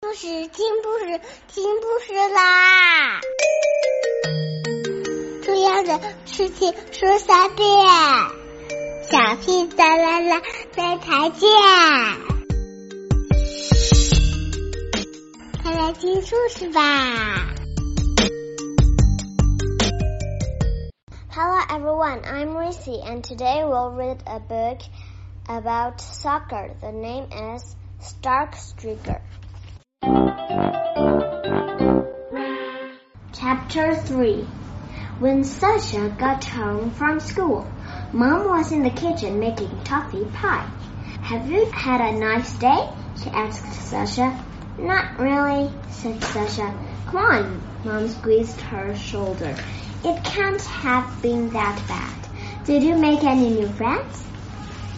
[0.00, 3.20] 故事听故事听故事啦！
[5.42, 7.66] 重要的事情说三遍，
[9.02, 10.40] 小屁哒啦啦，
[10.70, 11.50] 再再见！
[15.64, 17.52] 快来听故事吧
[21.28, 24.78] ！Hello everyone, I'm Lucy, and today we'll read a book
[25.48, 26.76] about soccer.
[26.80, 29.20] The name is Star Striker.
[33.40, 34.46] Chapter 3
[35.20, 37.70] When Sasha got home from school,
[38.12, 40.66] Mom was in the kitchen making toffee pie.
[41.22, 42.88] Have you had a nice day?
[43.22, 44.42] she asked Sasha.
[44.78, 46.74] Not really, said Sasha.
[47.06, 49.54] Come on, Mom squeezed her shoulder.
[50.04, 52.64] It can't have been that bad.
[52.64, 54.24] Did you make any new friends?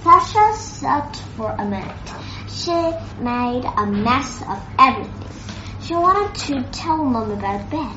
[0.02, 2.10] Sasha thought for a minute.
[2.52, 5.28] She made a mess of everything.
[5.80, 7.92] She wanted to tell Mom about Ben.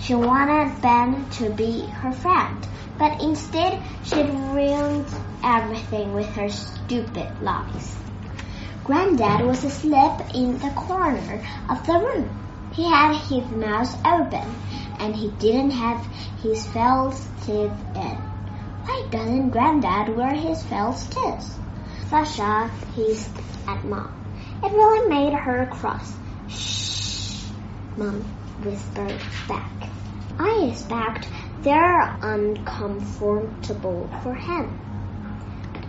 [0.00, 2.66] She wanted Ben to be her friend,
[2.98, 5.06] but instead she'd ruined
[5.44, 7.96] everything with her stupid lies.
[8.84, 12.30] Granddad was asleep in the corner of the room.
[12.72, 14.54] He had his mouth open,
[14.98, 16.06] and he didn't have
[16.42, 18.18] his false teeth in.
[18.84, 21.58] Why doesn't Granddad wear his false teeth?
[22.10, 23.30] Sasha hissed
[23.68, 24.10] at Mom.
[24.64, 26.12] It really made her cross.
[26.48, 27.44] Shh,
[27.96, 28.24] Mom
[28.64, 29.16] whispered
[29.46, 29.70] back.
[30.36, 31.28] I expect
[31.62, 34.76] they're uncomfortable for him.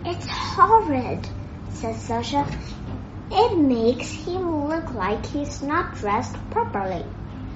[0.06, 1.28] It's horrid,
[1.72, 2.46] said Sasha.
[3.32, 7.04] It makes him look like he's not dressed properly.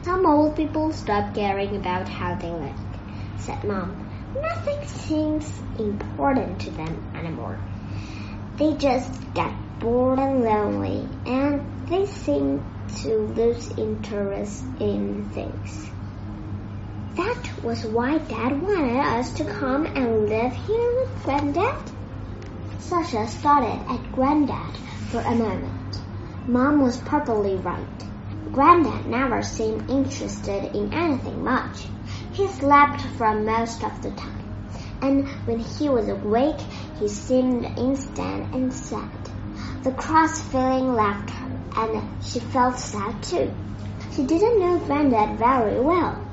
[0.01, 2.79] Some old people stop caring about how they look,
[3.37, 3.95] said Mom.
[4.41, 7.59] Nothing seems important to them anymore.
[8.57, 12.63] They just get bored and lonely, and they seem
[13.01, 15.89] to lose interest in things.
[17.17, 21.91] That was why Dad wanted us to come and live here with Granddad.
[22.79, 24.77] Sasha started at Granddad
[25.09, 26.01] for a moment.
[26.47, 28.05] Mom was probably right.
[28.51, 31.87] Granddad never seemed interested in anything much.
[32.31, 34.44] He slept for most of the time,
[35.01, 36.59] and when he was awake,
[36.99, 39.09] he seemed instant and sad.
[39.83, 43.53] The cross feeling left her, and she felt sad too.
[44.15, 46.25] She didn't know Granddad very well.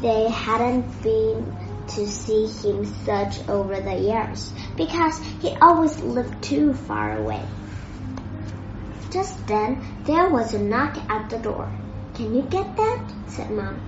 [0.00, 1.54] They hadn't been
[1.88, 7.42] to see him such over the years because he always lived too far away.
[9.10, 11.70] Just then there was a knock at the door.
[12.14, 13.00] Can you get that?
[13.28, 13.80] said Mom.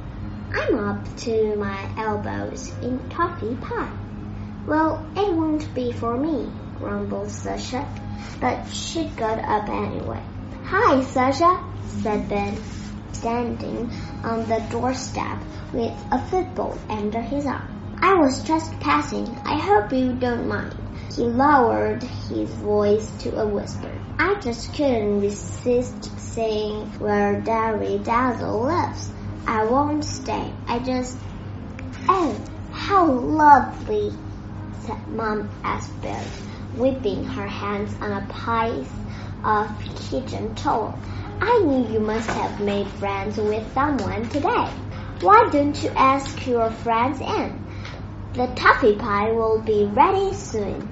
[0.54, 3.90] I'm up to my elbows in toffee pie.
[4.66, 7.86] Well, it won't be for me, grumbled Sasha,
[8.40, 10.22] but she got up anyway.
[10.64, 11.62] Hi, Sasha,
[12.02, 12.56] said Ben,
[13.12, 13.90] standing
[14.24, 15.38] on the doorstep
[15.72, 17.98] with a football under his arm.
[18.00, 19.28] I was just passing.
[19.44, 20.74] I hope you don't mind.
[21.14, 23.90] He lowered his voice to a whisper.
[24.18, 29.10] I just couldn't resist saying where Derry Dazzle lives.
[29.46, 30.52] I won't stay.
[30.66, 31.16] I just...
[32.08, 32.36] Oh,
[32.72, 34.12] how lovely,
[34.82, 36.26] said Mom Asbury,
[36.74, 38.84] whipping her hands on a pile
[39.44, 39.70] of
[40.10, 40.98] kitchen towel.
[41.40, 44.68] I knew you must have made friends with someone today.
[45.20, 47.64] Why don't you ask your friends in?
[48.32, 50.88] The toffee pie will be ready soon.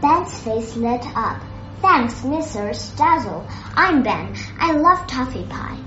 [0.00, 1.40] Ben's face lit up.
[1.80, 2.96] Thanks, Mrs.
[2.96, 3.46] Dazzle.
[3.76, 4.34] I'm Ben.
[4.58, 5.78] I love toffee pie.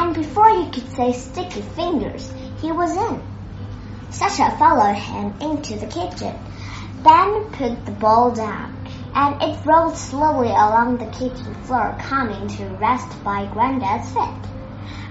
[0.00, 3.20] And before you could say sticky fingers, he was in.
[4.10, 6.38] Sasha followed him into the kitchen.
[7.02, 8.76] Ben put the bowl down,
[9.12, 14.38] and it rolled slowly along the kitchen floor, coming to rest by Granddad's feet.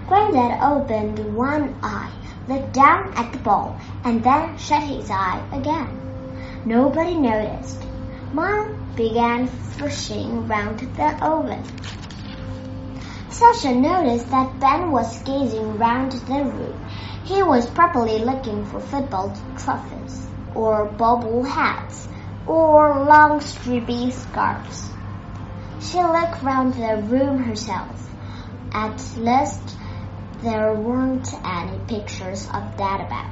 [0.08, 2.14] Granddad opened one eye,
[2.48, 3.76] looked down at the bowl,
[4.06, 6.64] and then shut his eye again.
[6.64, 7.84] Nobody noticed.
[8.32, 11.66] Mom began fishing round the oven.
[13.38, 16.74] Sasha noticed that Ben was gazing round the room.
[17.24, 22.08] He was probably looking for football trophies, or bobble hats,
[22.48, 24.90] or long stripy scarves.
[25.80, 28.10] She looked round the room herself.
[28.74, 29.78] At least
[30.42, 33.30] there weren't any pictures of Dad about.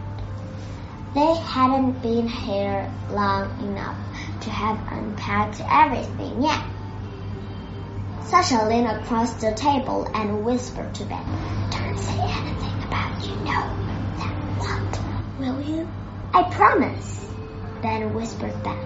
[1.16, 3.98] They hadn't been here long enough
[4.42, 6.62] to have unpacked everything yet.
[8.25, 11.24] Sasha leaned across the table and whispered to Ben,
[11.69, 13.69] Don't say anything about you know
[14.18, 15.88] that what, will you?
[16.33, 17.30] I promise,
[17.83, 18.83] Ben whispered back.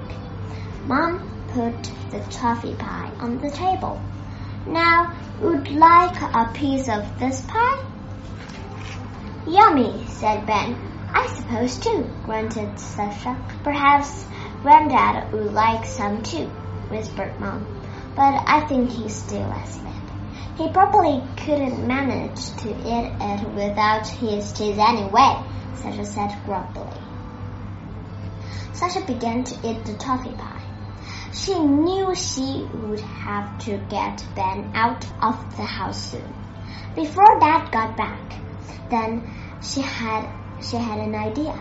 [0.86, 1.81] Mom put
[2.12, 4.01] the toffee pie on the table.
[4.68, 7.86] Now, would like a piece of this pie?
[9.47, 10.75] Yummy, said Ben.
[11.13, 13.38] I suppose too, grunted Sasha.
[13.63, 14.25] Perhaps
[14.63, 16.47] Granddad would like some too,
[16.89, 17.78] whispered Mom.
[18.15, 19.94] But I think he's still asleep.
[20.57, 25.41] He probably couldn't manage to eat it without his teeth anyway,
[25.75, 27.00] Sasha said grumpily.
[28.73, 30.61] Sasha began to eat the toffee pie.
[31.33, 36.33] She knew she would have to get Ben out of the house soon.
[36.95, 38.33] Before Dad got back,
[38.89, 39.31] then
[39.62, 40.27] she had
[40.62, 41.57] she had an idea.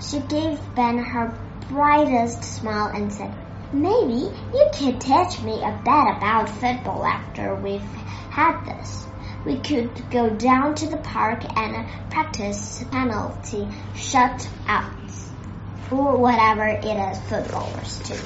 [0.00, 1.38] She gave Ben her
[1.68, 3.32] brightest smile and said,
[3.72, 7.80] Maybe you could teach me a bit about football after we've
[8.30, 9.06] had this.
[9.44, 15.30] We could go down to the park and practice penalty shutouts
[15.90, 18.18] or whatever it is footballers do.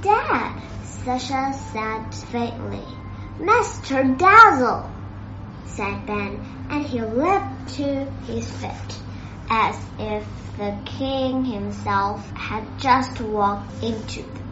[0.00, 3.01] Dad, Sasha said faintly.
[3.38, 4.90] Master Dazzle,
[5.64, 9.00] said Ben, and he leaped to his feet
[9.48, 10.26] as if
[10.56, 14.22] the king himself had just walked into